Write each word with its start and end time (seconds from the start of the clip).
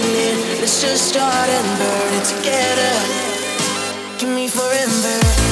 evening. 0.00 0.60
Let's 0.60 0.80
just 0.82 1.08
start 1.08 1.48
and 1.48 1.78
burn 1.78 2.14
it 2.14 2.24
together. 2.24 2.92
Give 4.18 4.28
me 4.28 4.48
forever. 4.48 5.49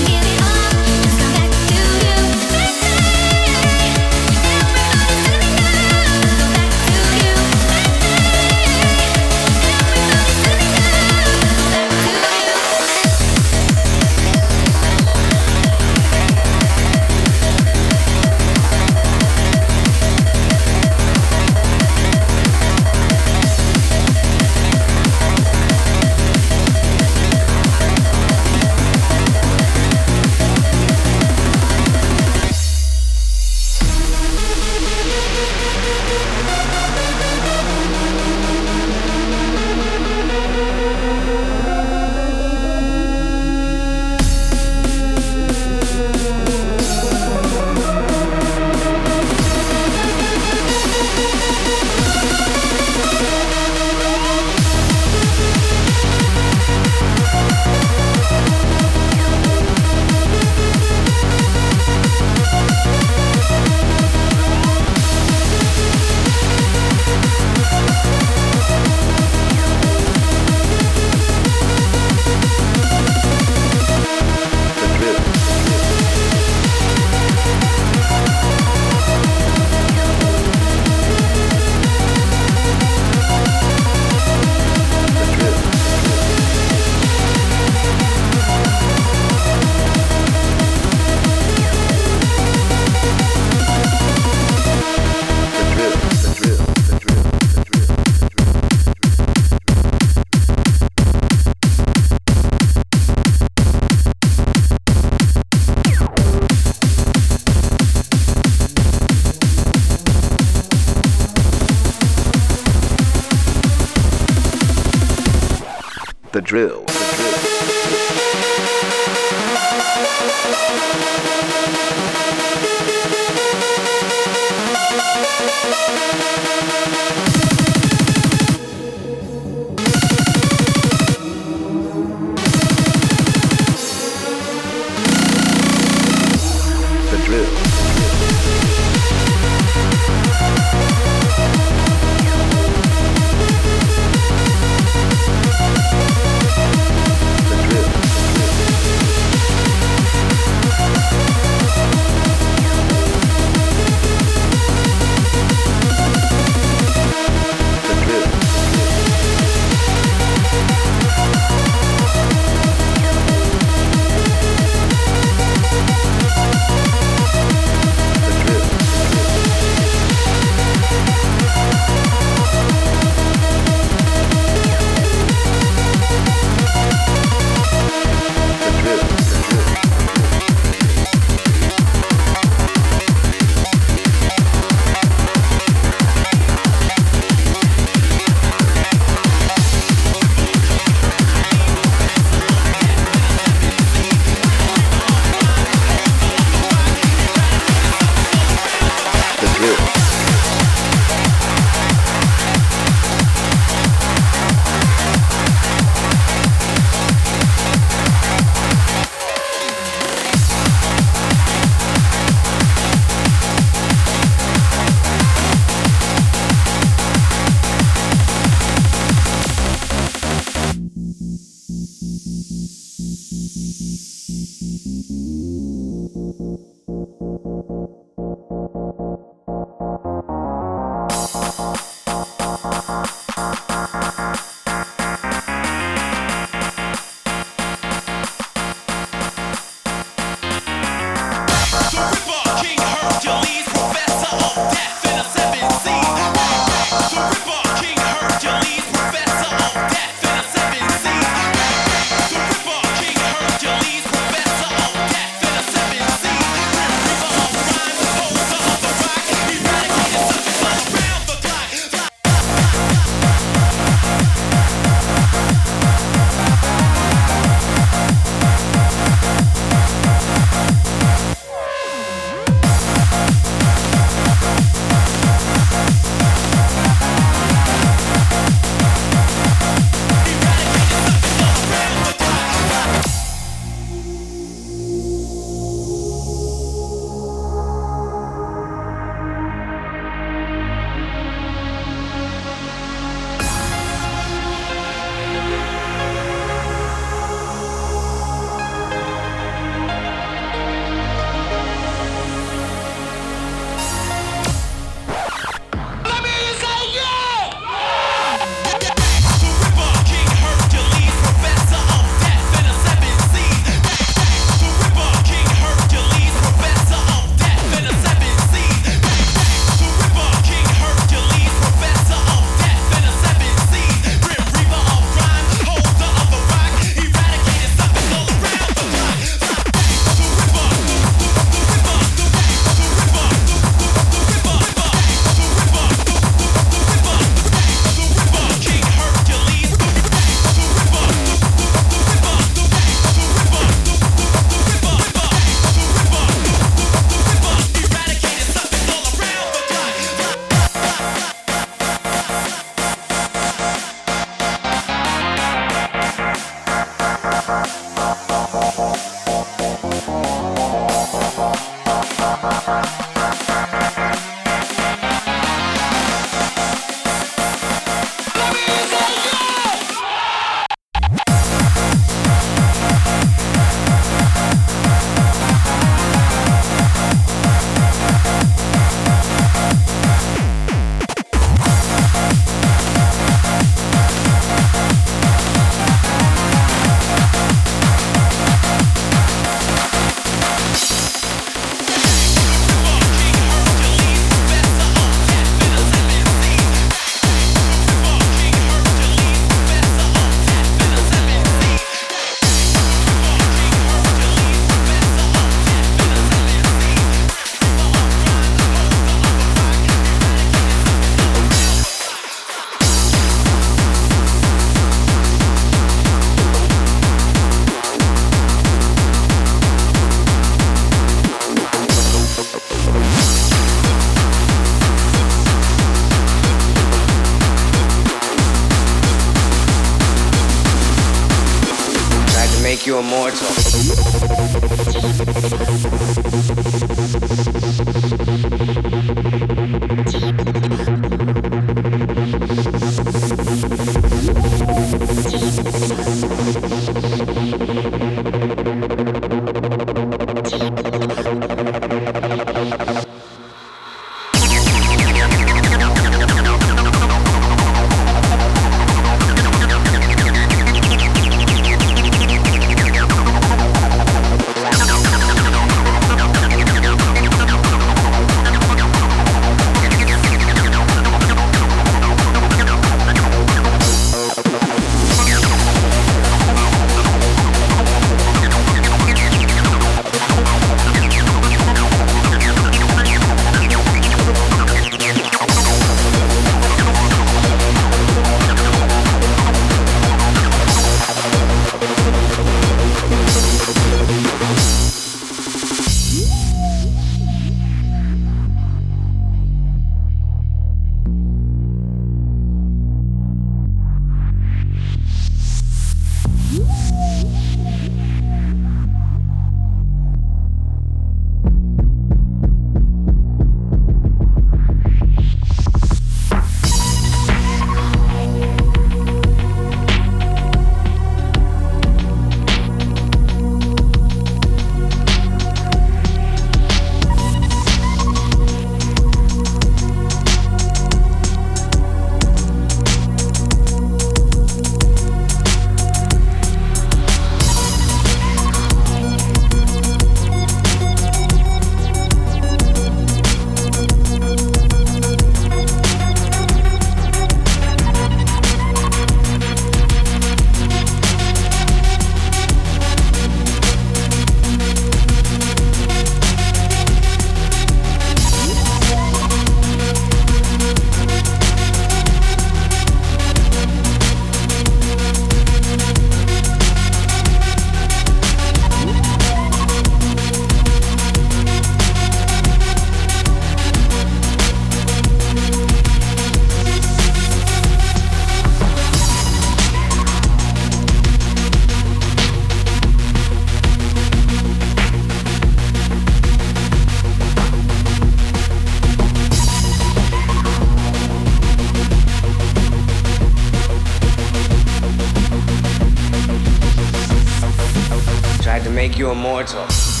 Make 598.81 598.97
you 598.97 599.11
immortal. 599.11 600.00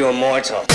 Tried 0.00 0.44
to 0.44 0.69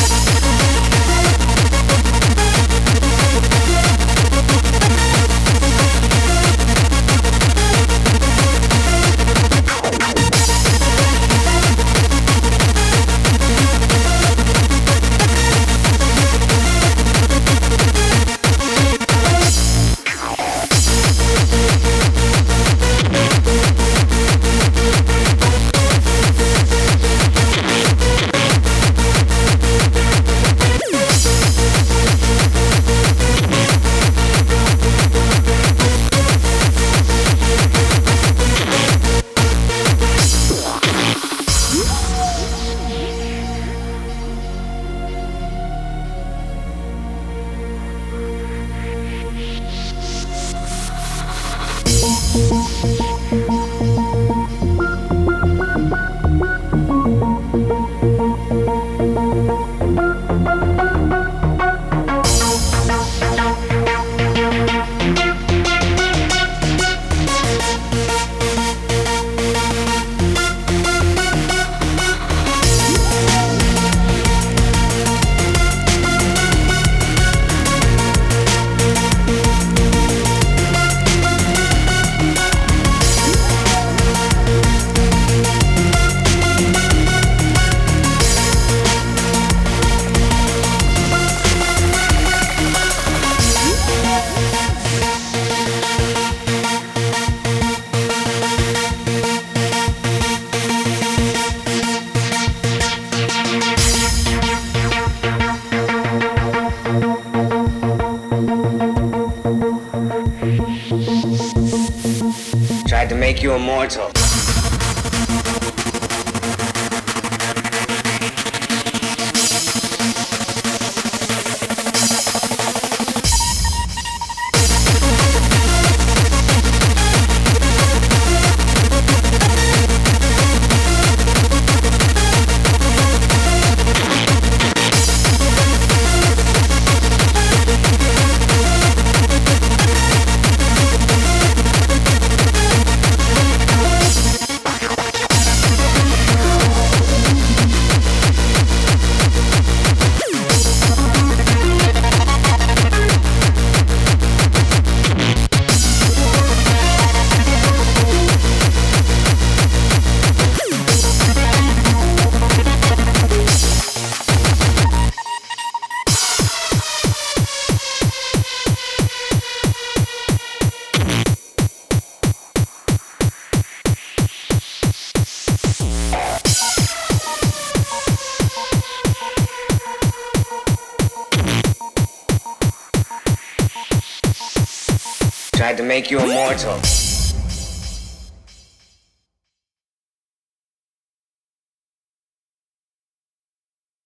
you 113.46 113.54
immortal. 113.54 114.25